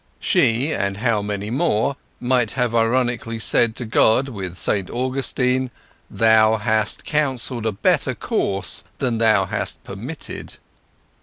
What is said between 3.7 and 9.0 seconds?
to God with Saint Augustine: "Thou hast counselled a better course